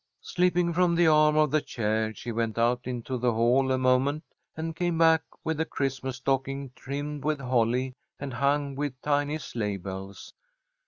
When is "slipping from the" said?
0.23-1.05